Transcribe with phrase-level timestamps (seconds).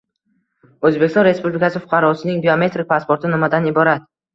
[0.89, 4.15] O‘zbekiston Respublikasi fuqarosining biometrik pasporti nimadan iborat?